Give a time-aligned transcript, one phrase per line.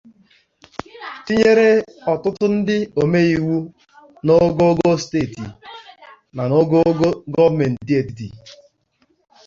[1.25, 1.67] tinyere
[2.11, 3.55] ọtụtụ ndị omeiwu
[4.25, 5.45] n'ogoogo steeti
[6.35, 8.27] na n'ogoogo gọọmenti etiti